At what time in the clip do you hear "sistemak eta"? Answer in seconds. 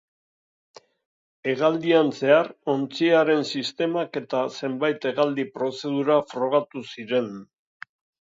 3.59-4.41